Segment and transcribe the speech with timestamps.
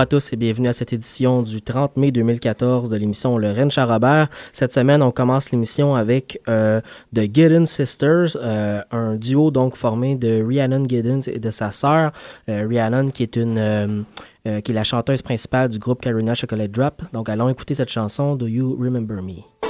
[0.00, 3.50] Bonjour à tous et bienvenue à cette édition du 30 mai 2014 de l'émission Le
[3.50, 4.30] Rennes Charabert.
[4.50, 6.80] Cette semaine, on commence l'émission avec euh,
[7.14, 12.12] The Giddens Sisters, euh, un duo donc formé de Rhiannon Giddens et de sa sœur.
[12.48, 14.06] Euh, Rhiannon qui est une
[14.46, 17.02] qui est la chanteuse principale du groupe Carina Chocolate Drop.
[17.12, 19.69] Donc allons écouter cette chanson Do You Remember Me?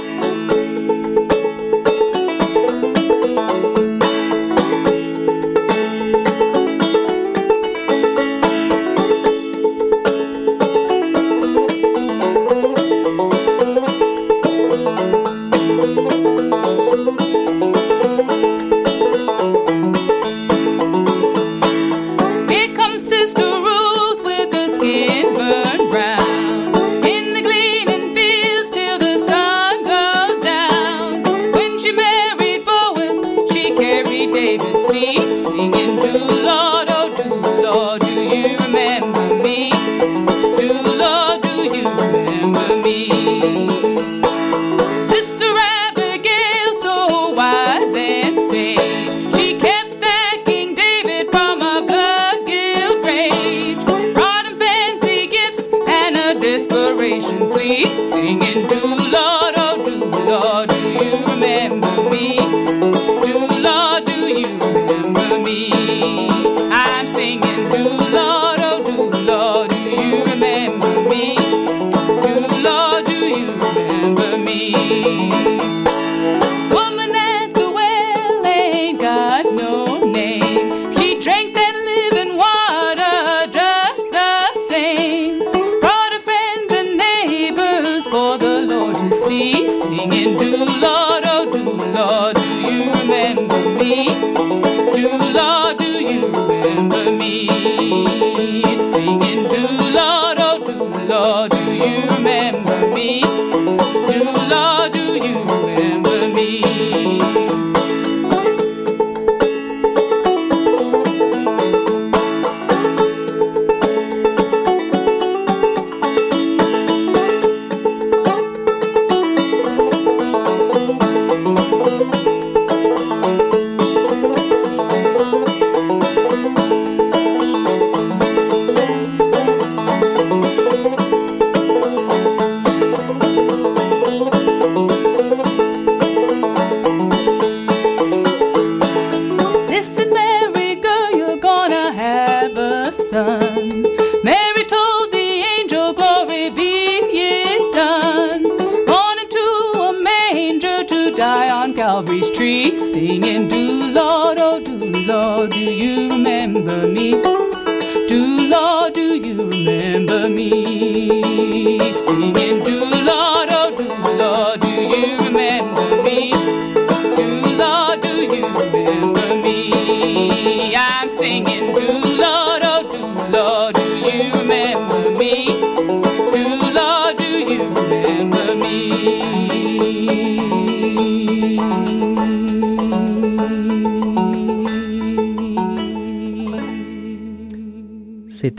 [101.11, 102.40] Lord, do you make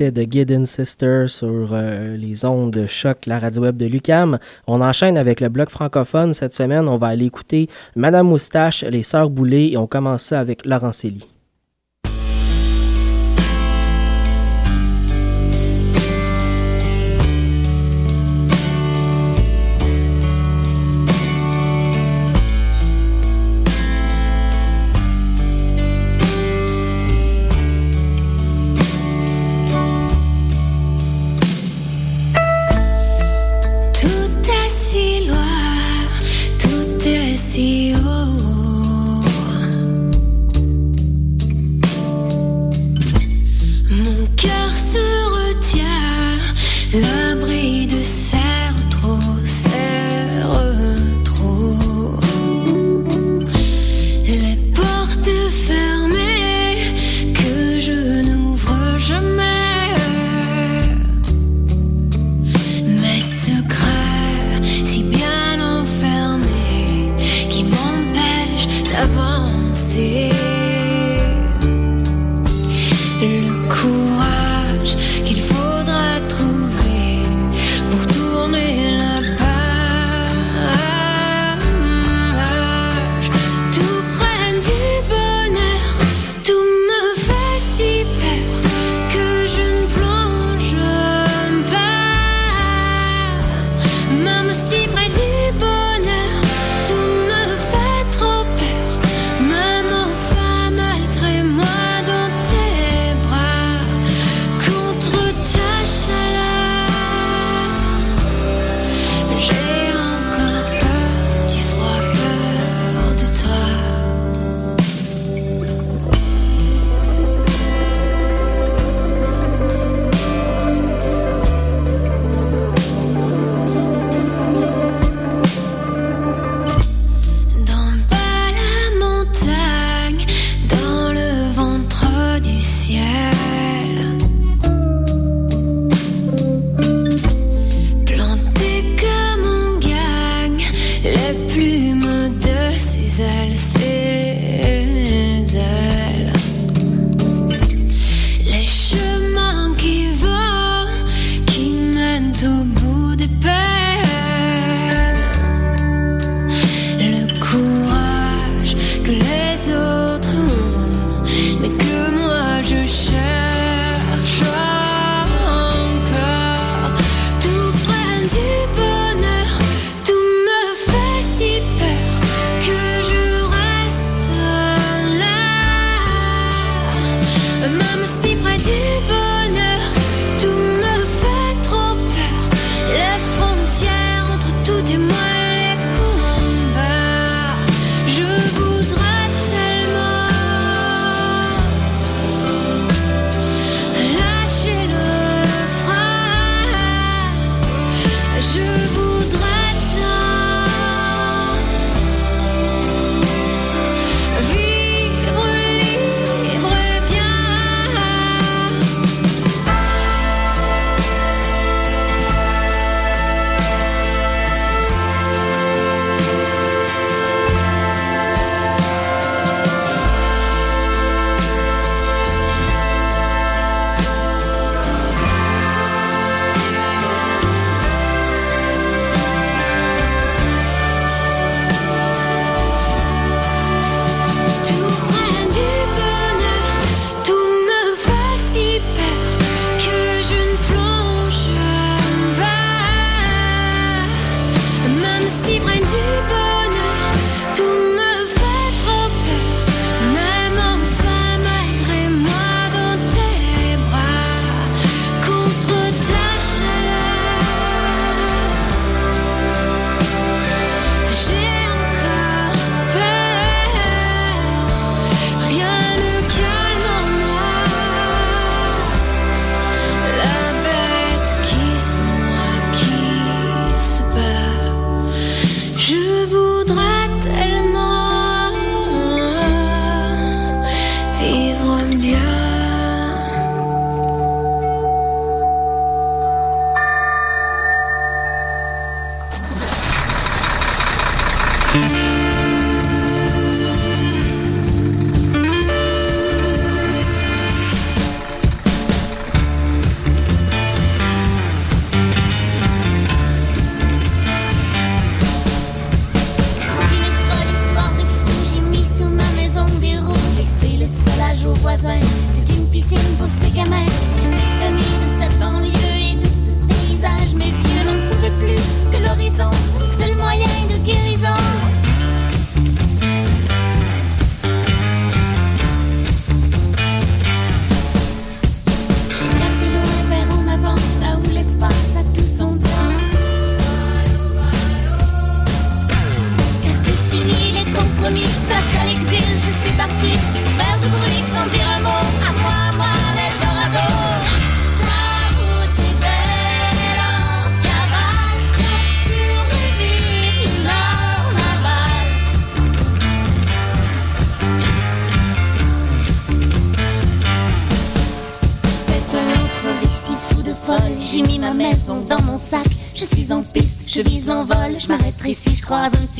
[0.03, 4.41] C'était The Gideon Sister sur euh, les ondes de choc, la radio web de Lucam.
[4.67, 6.35] On enchaîne avec le bloc francophone.
[6.35, 10.41] Cette semaine, on va aller écouter Madame Moustache, les Sœurs Boulay et on commence ça
[10.41, 11.29] avec Laurent Célie.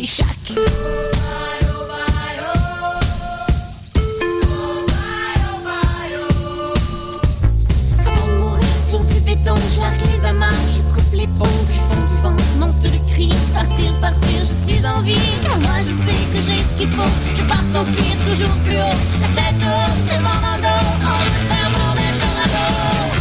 [0.03, 0.27] Petit chac.
[9.75, 12.37] J'arc les amarres, je coupe les ponts du fond du vent.
[12.59, 15.19] Monte le cri, partir, partir, je suis en vie.
[15.61, 17.11] Moi je sais que j'ai ce qu'il faut.
[17.35, 18.99] Je pars s'enfuir toujours plus haut.
[19.21, 20.85] La tête haute, le vent dans le dos.
[21.05, 23.12] En route vers mon Eldorado.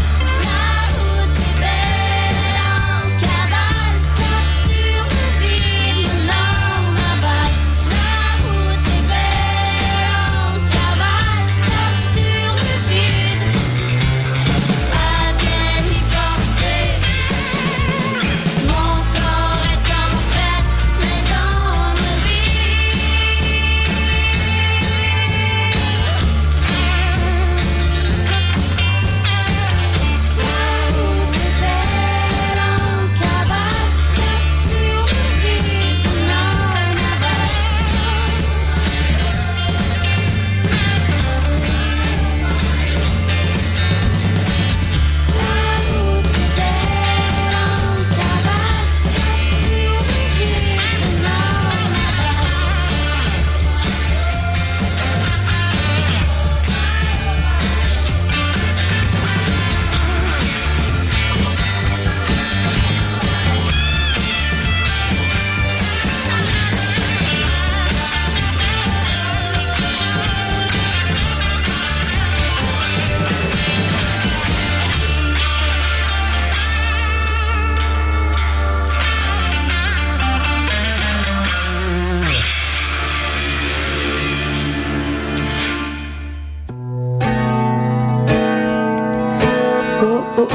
[90.24, 90.48] Oh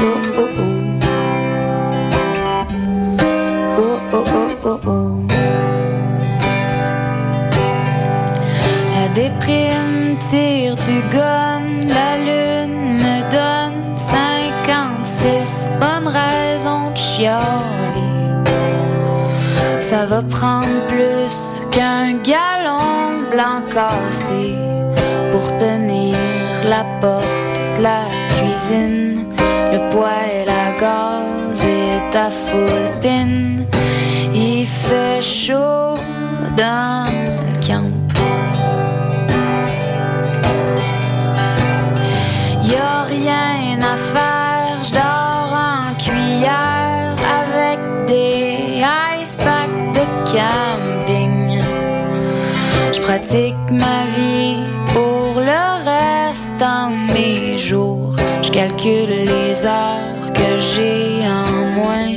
[4.85, 5.21] oh.
[8.93, 17.41] La déprime tire du gun, la lune me donne 56 bonnes raisons de chialer.
[19.81, 24.55] Ça va prendre plus qu'un galon blanc cassé
[25.31, 26.15] pour tenir
[26.65, 27.25] la porte
[27.77, 28.01] de la
[28.35, 29.06] cuisine.
[29.97, 33.65] Poêle à gaz est à full pin.
[34.31, 35.97] Il fait chaud
[36.55, 37.91] dans le camp.
[42.63, 48.83] Y a rien à faire, je dors en cuillère avec des
[49.19, 51.59] ice packs de camping.
[52.93, 54.59] Je pratique ma vie
[54.93, 57.96] pour le restant de mes jours.
[58.57, 62.09] Calcule les heures que j'ai en moins.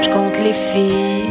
[0.00, 1.21] Je compte les filles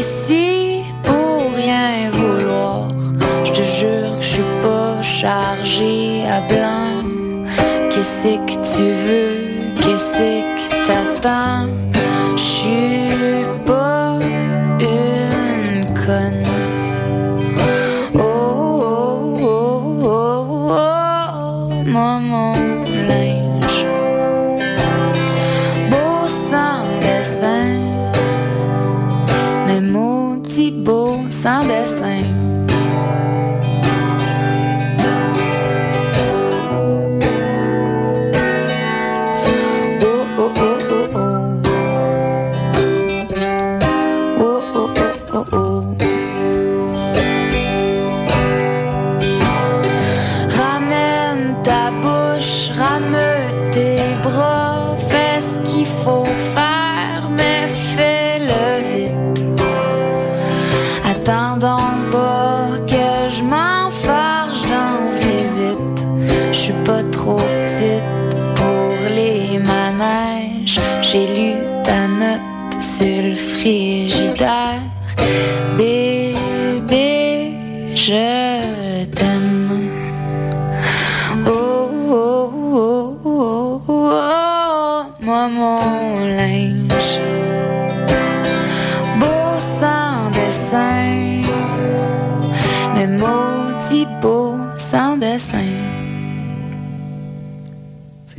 [0.00, 2.88] ici pour rien vouloir.
[3.44, 6.92] Je te jure que je suis pas chargé à blanc.
[7.90, 9.36] Qu'est-ce que tu veux?
[9.82, 11.68] Qu'est-ce que t'attends?
[12.36, 13.89] Je suis pas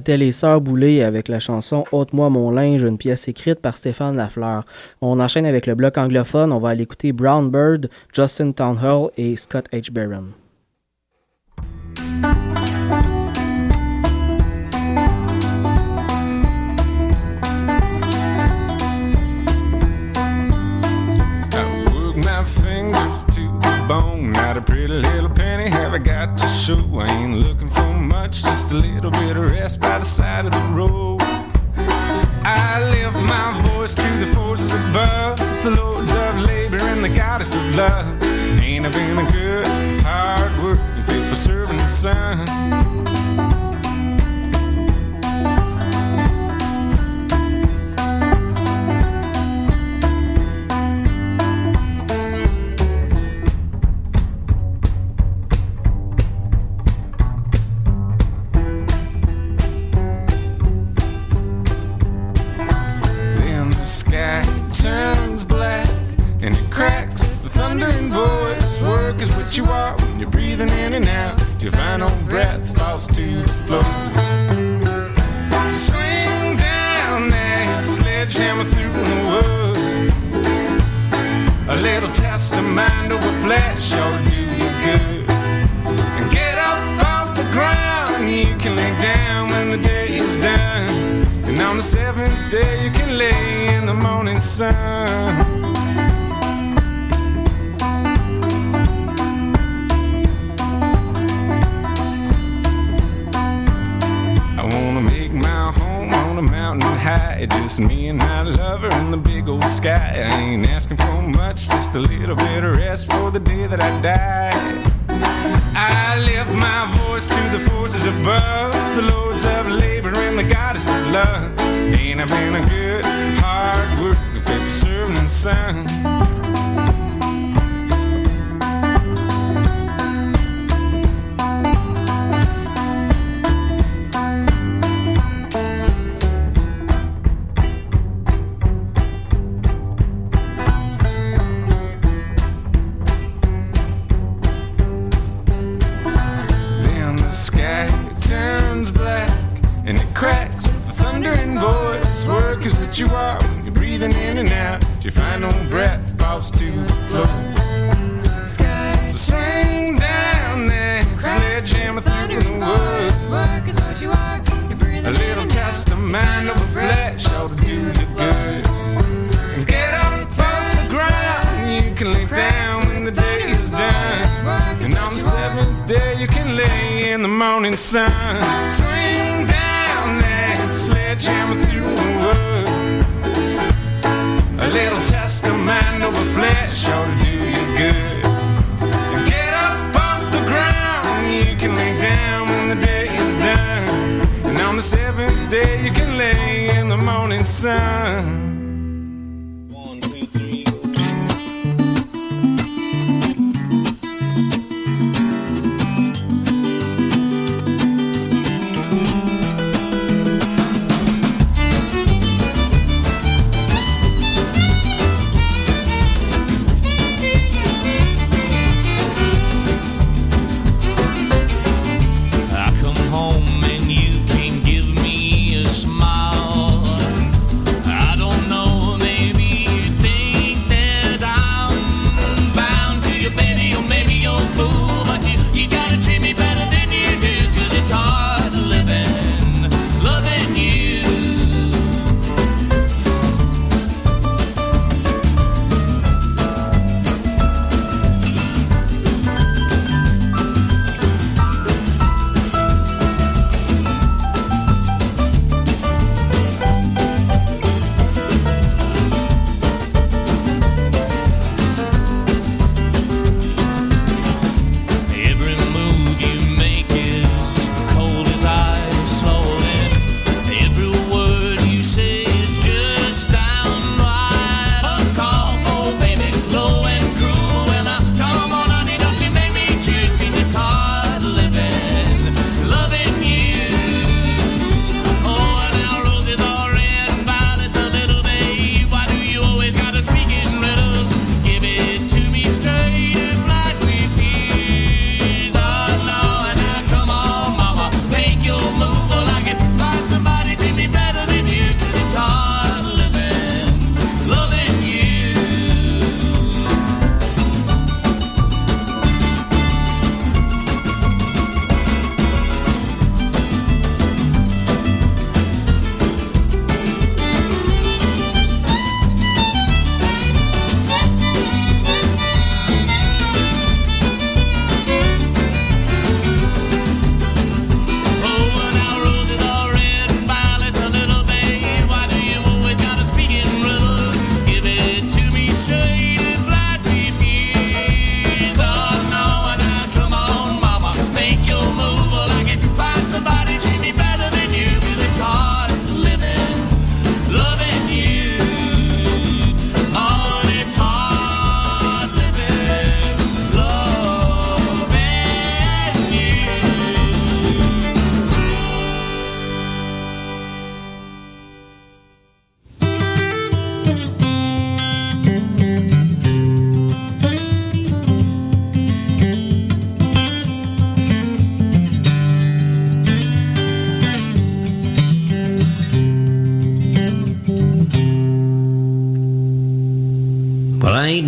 [0.01, 4.17] C'était les Sœurs Boulées avec la chanson Ôte-moi mon linge, une pièce écrite par Stéphane
[4.17, 4.65] Lafleur.
[4.99, 6.51] On enchaîne avec le bloc anglophone.
[6.51, 9.91] On va aller écouter Brown Bird, Justin Townhall et Scott H.
[9.91, 10.29] Barron.
[24.11, 26.81] long, not a pretty little penny have I got to show.
[26.99, 30.51] I ain't looking for much, just a little bit of rest by the side of
[30.51, 31.21] the road.
[32.43, 37.55] I lift my voice to the forces above, the lords of labor and the goddess
[37.55, 38.23] of love.
[38.61, 39.67] Ain't I been a good,
[40.03, 43.70] hard working, faithful serving the sun?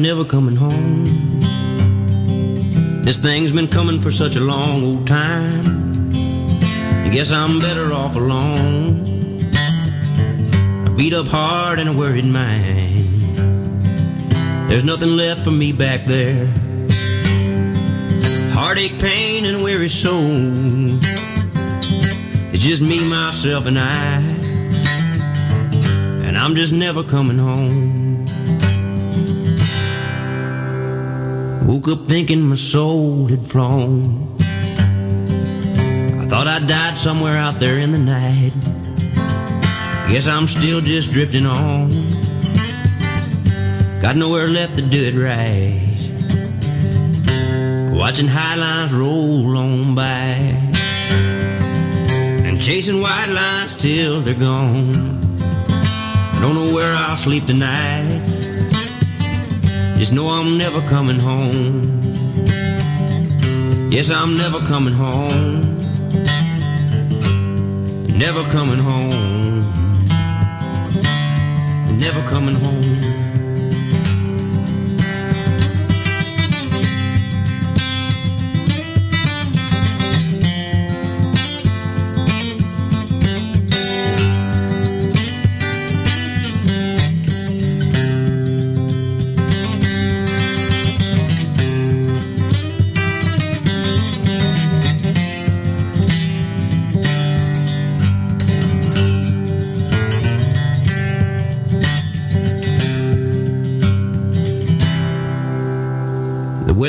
[0.04, 1.06] Never coming home.
[3.06, 6.12] This thing's been coming for such a long old time.
[7.06, 9.08] I guess I'm better off alone.
[10.86, 13.38] A beat up heart and a worried mind.
[14.70, 16.48] There's nothing left for me back there.
[18.52, 21.00] Heartache, pain, and weary soul.
[22.52, 24.22] It's just me, myself, and I.
[26.28, 28.03] And I'm just never coming home.
[31.74, 34.38] Woke up thinking my soul had flown.
[36.22, 38.54] I thought I died somewhere out there in the night.
[40.08, 41.90] Guess I'm still just drifting on.
[44.00, 45.82] Got nowhere left to do it right.
[47.98, 50.38] Watching high lines roll on by.
[52.46, 54.94] And chasing white lines till they're gone.
[55.40, 58.13] I don't know where I'll sleep tonight.
[59.98, 62.02] Just know I'm never coming home.
[63.92, 65.62] Yes, I'm never coming home.
[68.18, 69.62] Never coming home.
[71.98, 73.13] Never coming home.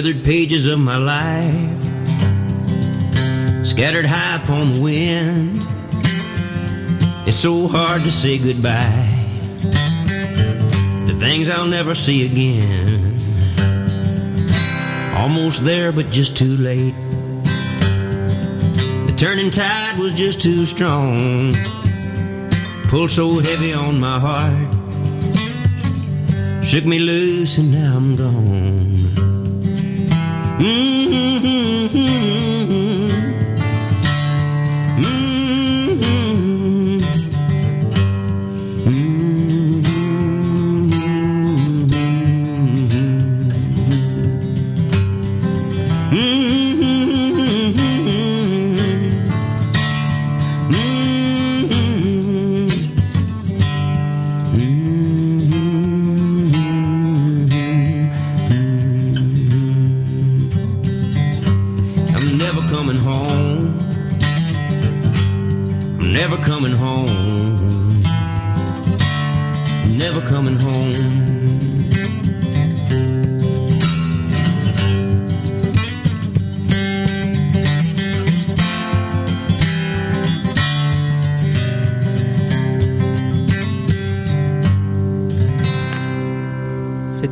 [0.04, 1.82] Weathered pages of my life,
[3.64, 5.60] scattered high upon the wind.
[7.26, 9.08] It's so hard to say goodbye
[9.62, 13.18] to things I'll never see again.
[15.16, 16.94] Almost there, but just too late.
[19.06, 21.54] The turning tide was just too strong,
[22.88, 24.74] pulled so heavy on my heart.
[26.62, 28.93] Shook me loose and now I'm gone.
[30.60, 32.23] 嗯哼哼哼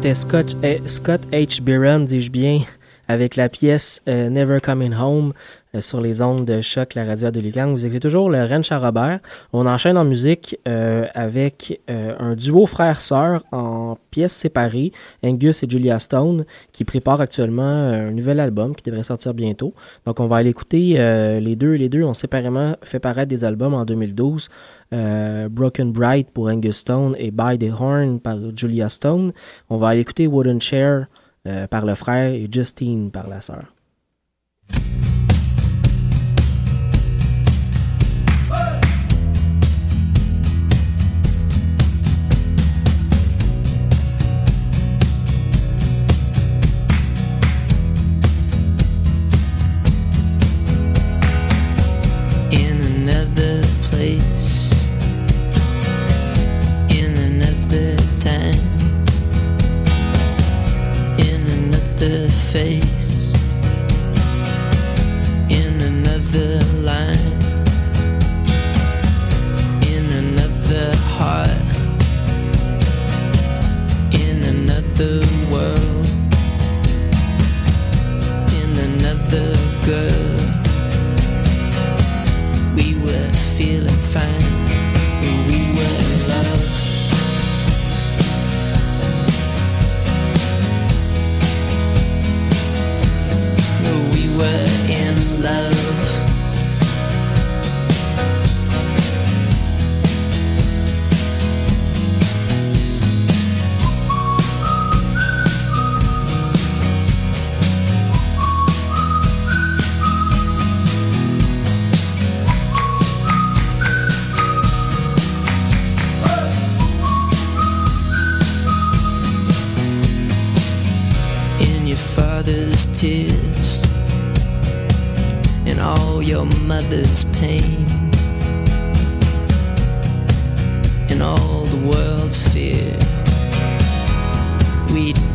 [0.04, 0.56] Eh, Scott
[1.32, 1.60] H.
[1.62, 2.62] Byron, dis-je bien,
[3.06, 5.32] avec la pièce euh, Never Coming Home
[5.80, 7.70] sur les ondes de choc, la radio de Lucan.
[7.70, 9.20] Vous écoutez toujours le Ren Charrobert.
[9.52, 14.92] On enchaîne en musique euh, avec euh, un duo frère-sœur en pièces séparées,
[15.24, 19.74] Angus et Julia Stone, qui préparent actuellement euh, un nouvel album qui devrait sortir bientôt.
[20.06, 21.72] Donc on va aller écouter euh, les deux.
[21.72, 24.48] Les deux ont séparément fait paraître des albums en 2012.
[24.92, 29.32] Euh, Broken Bright pour Angus Stone et By the Horn par Julia Stone.
[29.70, 31.06] On va aller écouter Wooden Chair
[31.48, 33.64] euh, par le frère et Justine par la sœur.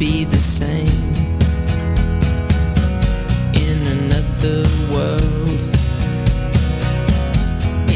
[0.08, 1.04] Be the same
[3.65, 4.60] in another
[4.93, 5.60] world,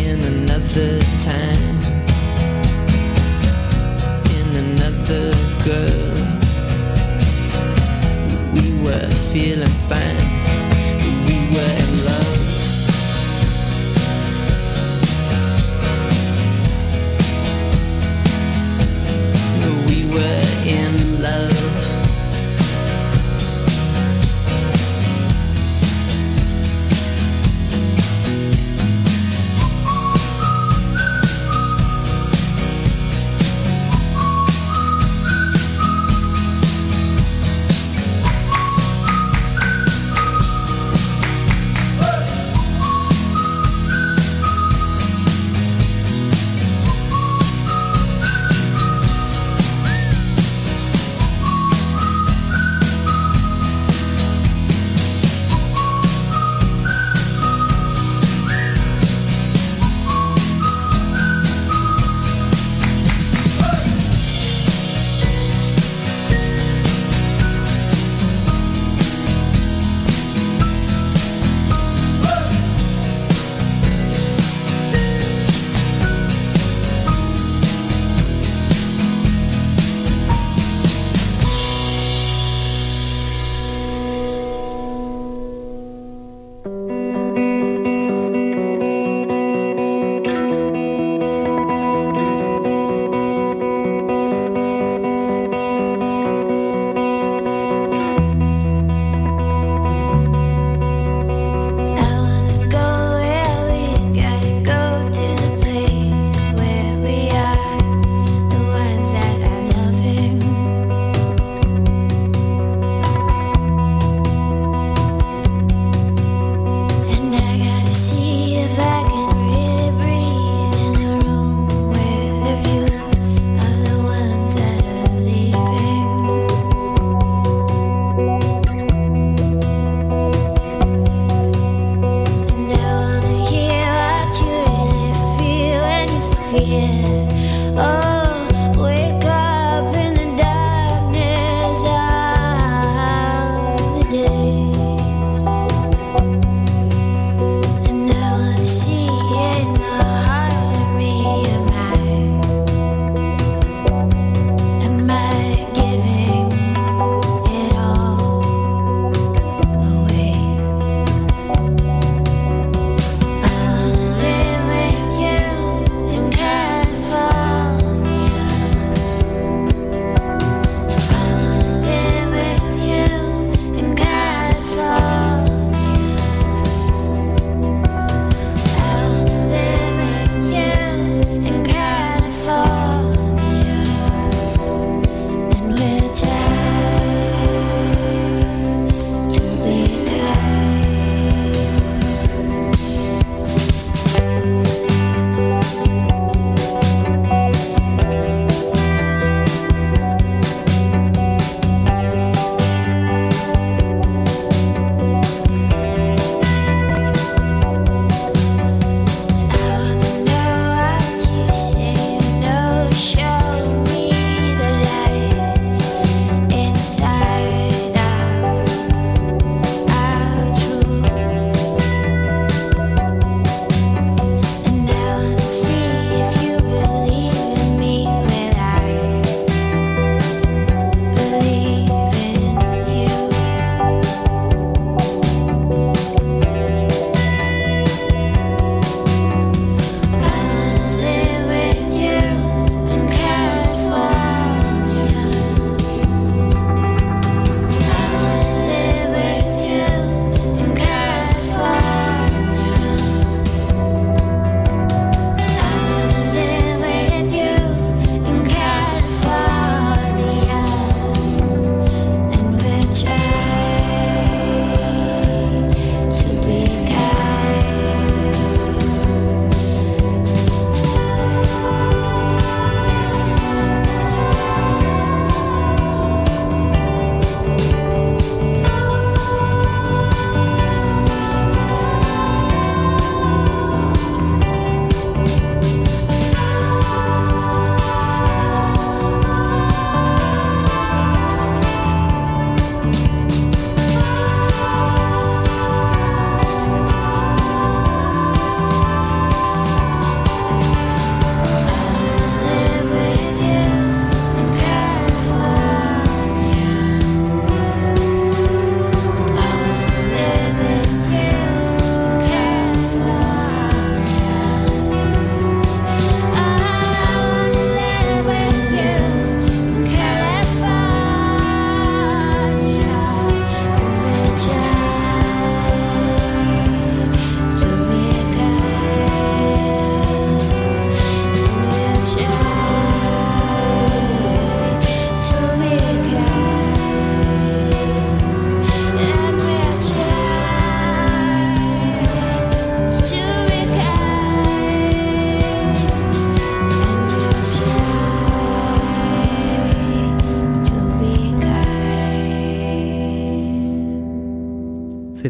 [0.05, 0.91] in another
[1.29, 1.70] time,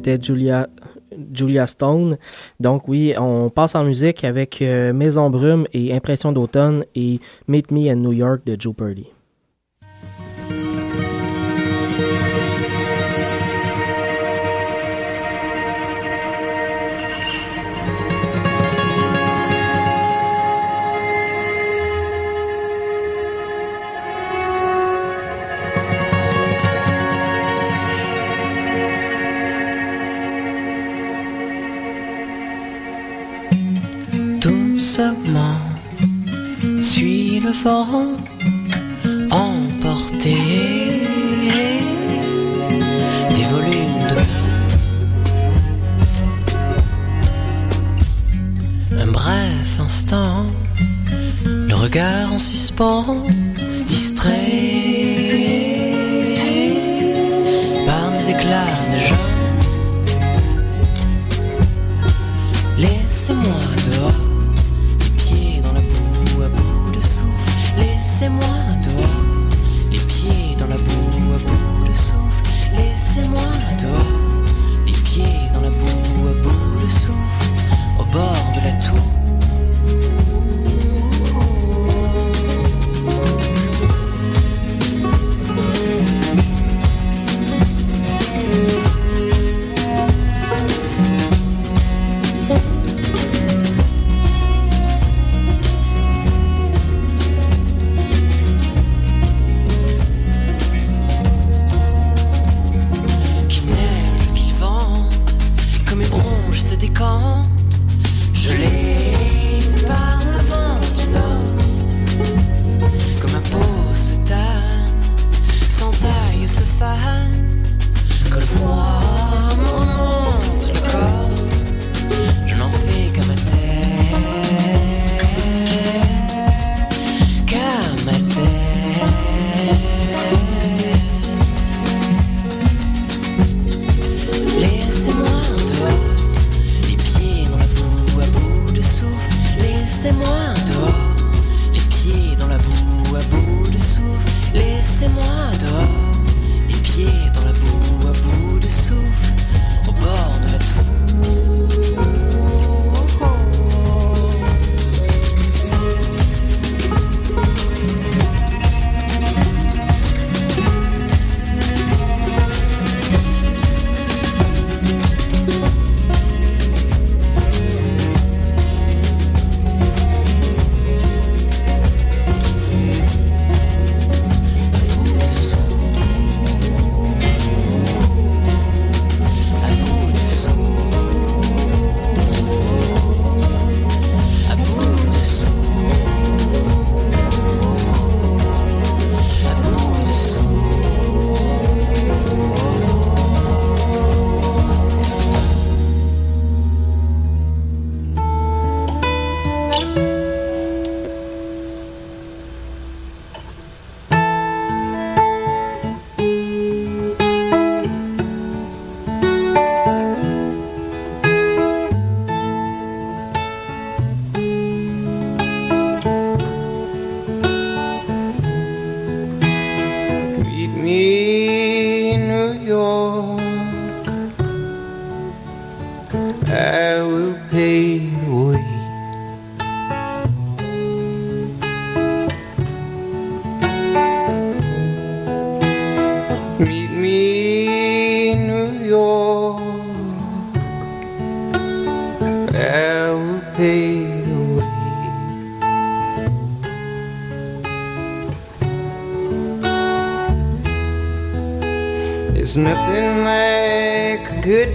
[0.02, 0.68] c'était Julia,
[1.34, 2.18] Julia Stone.
[2.60, 7.72] Donc oui, on passe en musique avec euh, Maison Brume et Impression d'automne et Meet
[7.72, 9.08] Me in New York de Joe Purdy.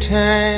[0.00, 0.55] time.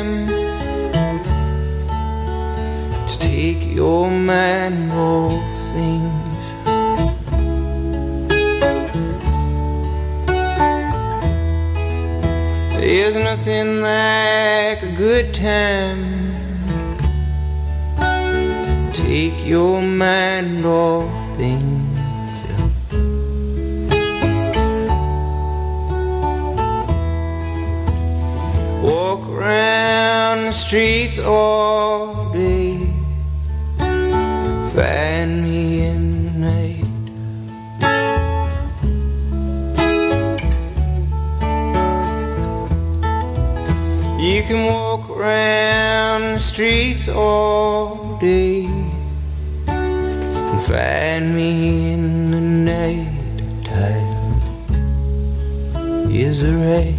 [56.38, 56.94] I'm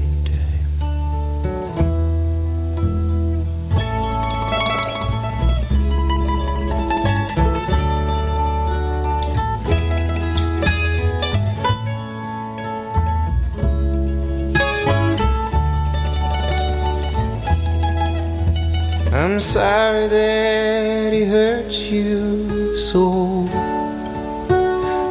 [19.39, 23.47] sorry that he hurt you so.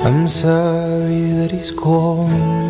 [0.05, 2.68] I'm sorry that he's gone.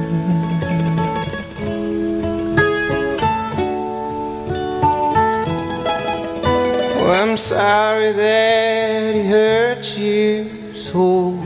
[7.10, 11.42] Oh, I'm sorry that he hurt you so.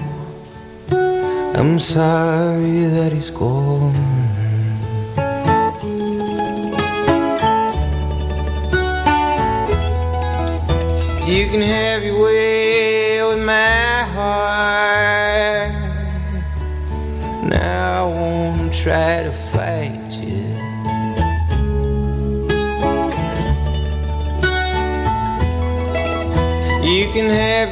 [0.91, 3.95] I'm sorry that he's gone.
[11.31, 12.72] You can have your way
[27.13, 27.72] can have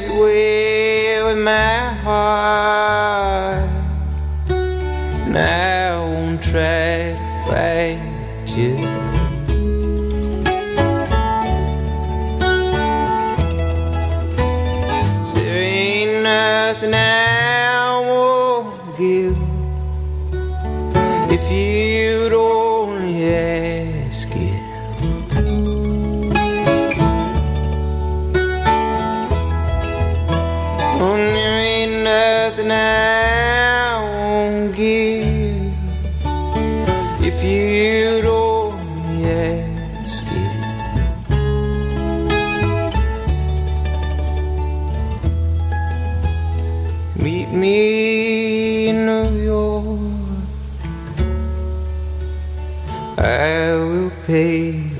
[47.51, 49.99] Me in New York.
[53.17, 54.90] I will pay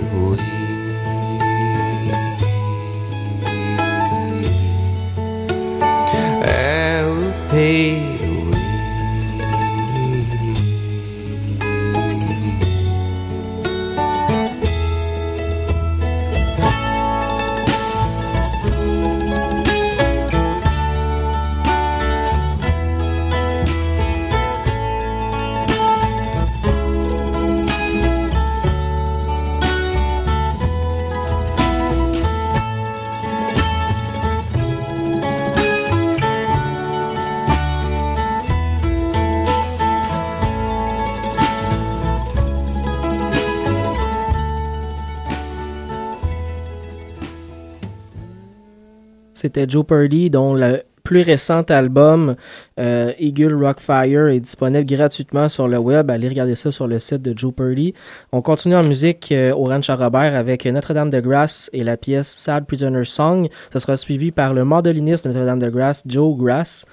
[49.53, 52.37] C'était Joe Purdy, dont le plus récent album,
[52.79, 56.09] euh, Eagle Rockfire, est disponible gratuitement sur le web.
[56.09, 57.93] Allez regarder ça sur le site de Joe Purdy.
[58.31, 61.97] On continue en musique euh, au Ranch à Robert avec Notre-Dame de Grasse et la
[61.97, 63.49] pièce Sad Prisoner Song.
[63.73, 66.85] Ça sera suivi par le mandoliniste de Notre-Dame de Grasse, Joe Grass.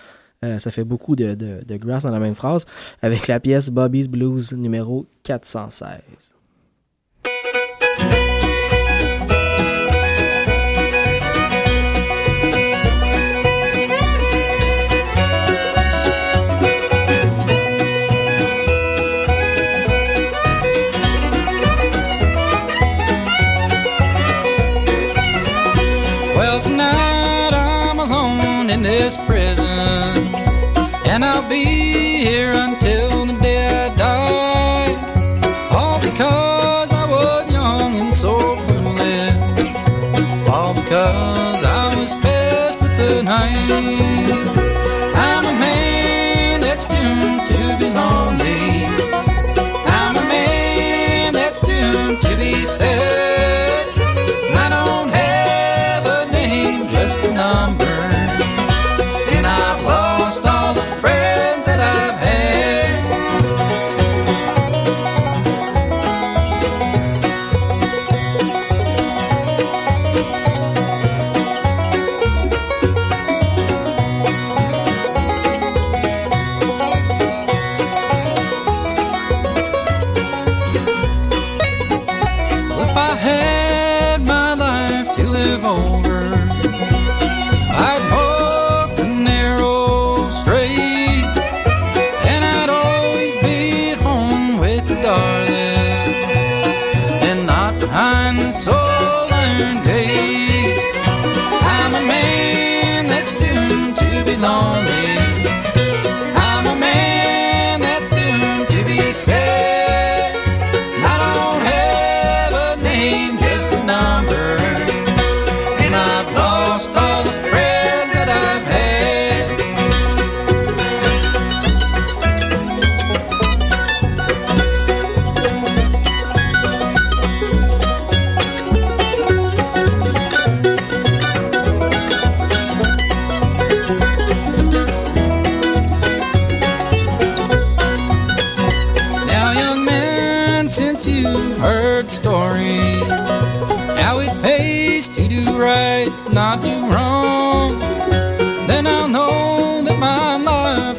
[0.44, 2.64] Euh, ça fait beaucoup de, de, dans la même phrase.
[3.02, 6.34] Avec la pièce Bobby's Blues numéro 416.
[43.28, 44.07] Night.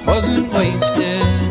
[0.06, 1.49] wasn't wasted.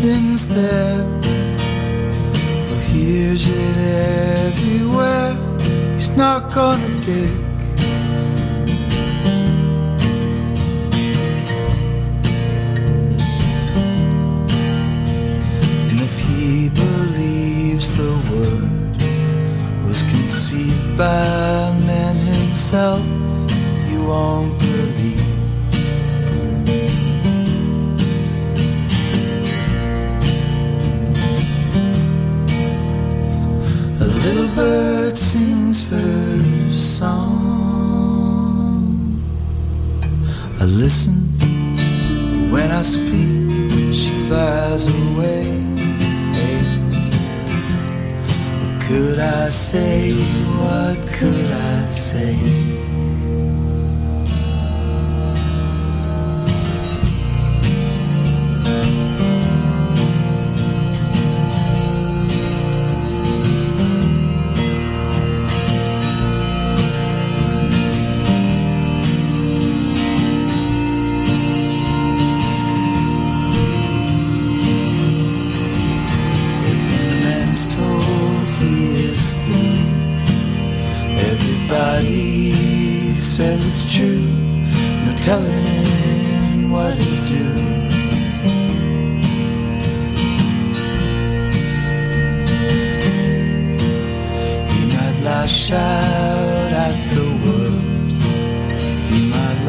[0.00, 1.04] nothing's there.
[2.68, 3.76] But here's it
[4.46, 5.36] everywhere.
[5.94, 7.30] He's not gonna dig.
[15.90, 23.04] And if he believes the word was conceived by man himself,
[23.90, 24.49] you won't.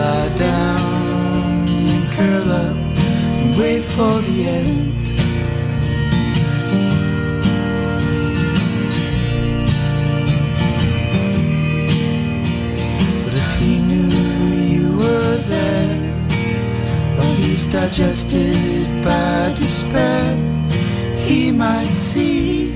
[0.01, 2.77] lie down and curl up
[3.39, 4.93] and wait for the end.
[13.23, 14.11] But if he knew
[14.73, 15.93] you were there,
[17.19, 20.25] or he's digested by despair,
[21.27, 22.70] he might see.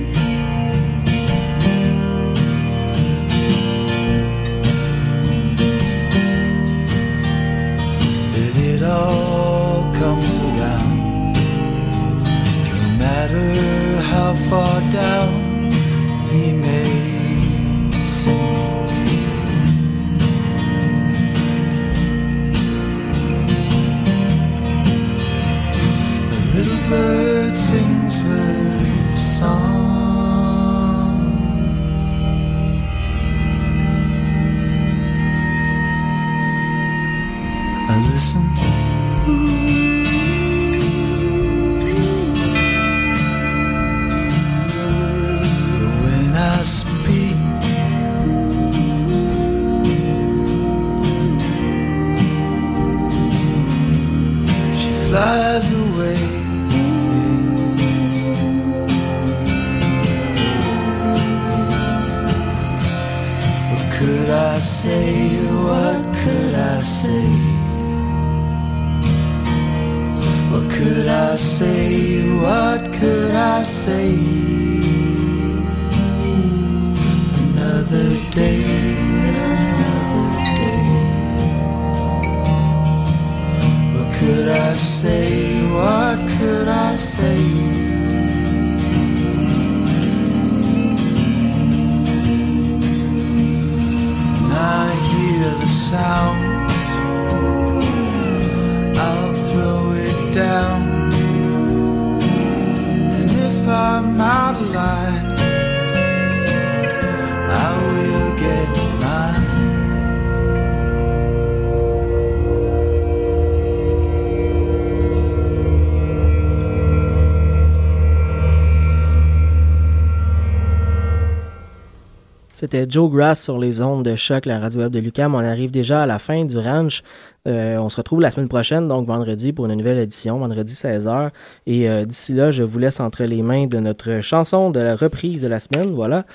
[122.90, 125.36] Joe Grass sur les ondes de choc, la radio web de Lucam.
[125.36, 127.02] On arrive déjà à la fin du ranch.
[127.48, 131.30] Euh, on se retrouve la semaine prochaine, donc vendredi, pour une nouvelle édition, vendredi 16h.
[131.68, 134.96] Et euh, d'ici là, je vous laisse entre les mains de notre chanson de la
[134.96, 135.92] reprise de la semaine.
[135.94, 136.26] Voilà.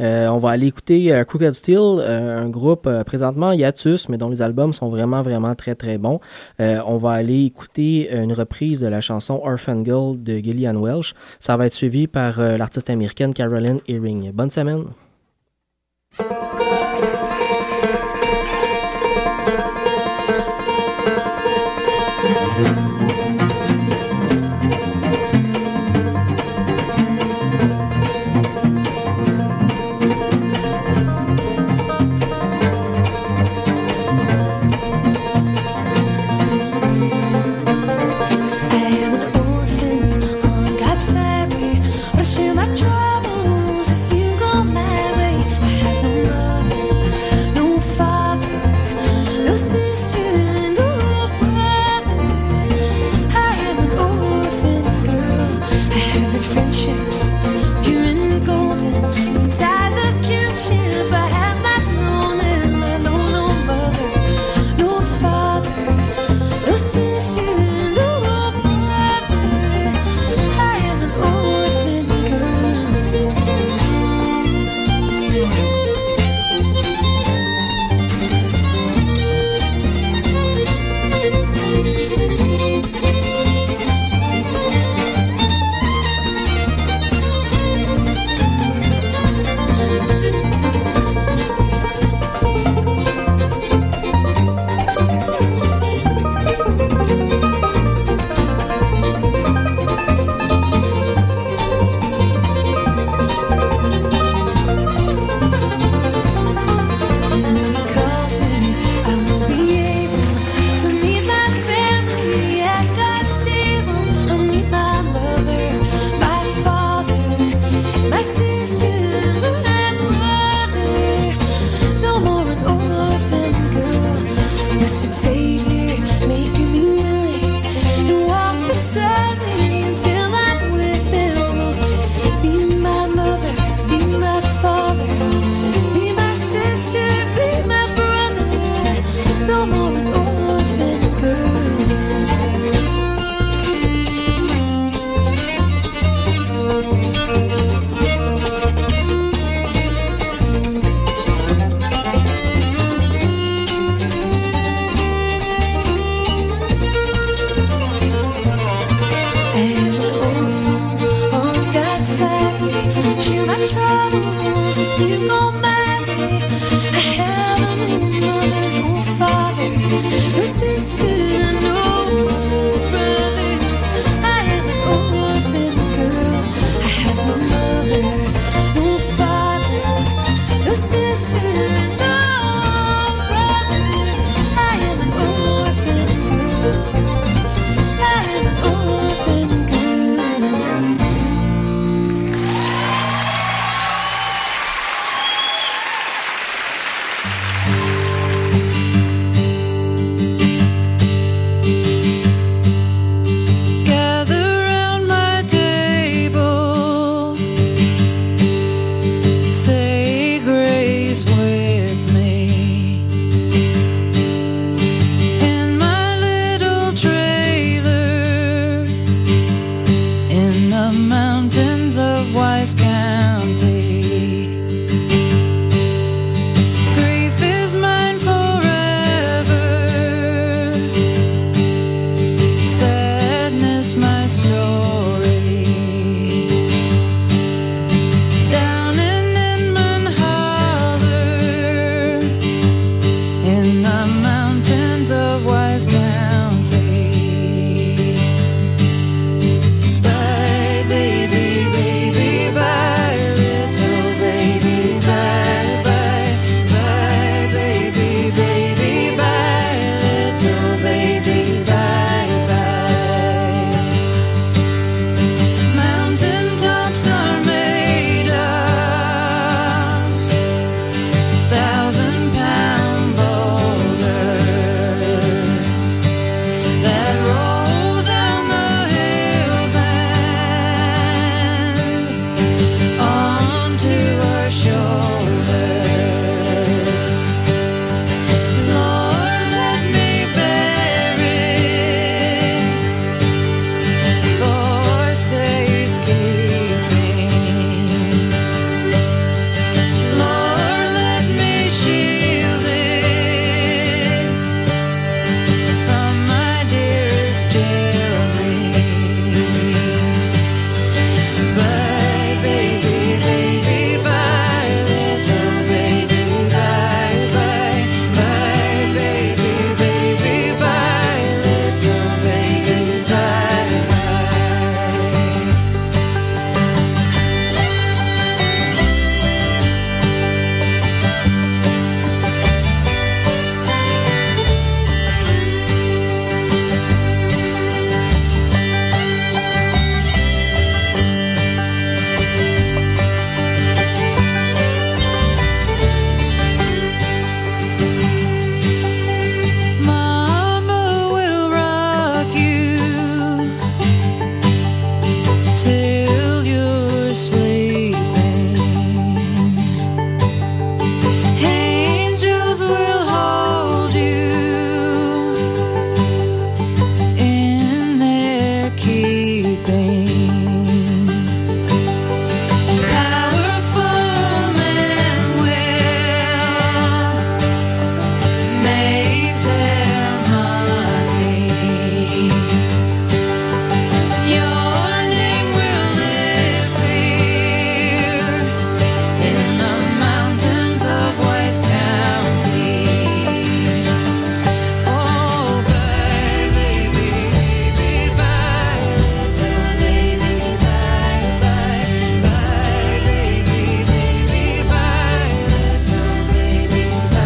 [0.00, 4.72] Euh, on va aller écouter Crooked Steel, un groupe présentement hiatus, mais dont les albums
[4.72, 6.20] sont vraiment, vraiment très, très bons.
[6.58, 11.14] On va aller écouter une reprise de la chanson Orphan Girl de Gillian Welsh.
[11.40, 14.32] Ça va être suivi par l'artiste américaine Carolyn Earring.
[14.32, 14.84] Bonne semaine.